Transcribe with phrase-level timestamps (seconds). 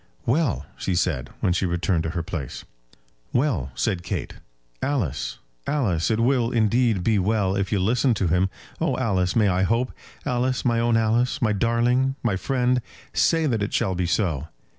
[0.25, 2.65] "Well!" she said, when she returned to her place.
[3.33, 4.33] "Well," said Kate.
[4.81, 8.49] "Alice, Alice, it will, indeed, be well if you listen to him.
[8.79, 9.91] Oh, Alice, may I hope?
[10.25, 12.81] Alice, my own Alice, my darling, my friend!
[13.13, 14.47] Say that it shall be so."